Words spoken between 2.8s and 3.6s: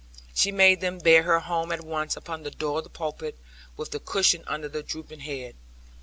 the pulpit,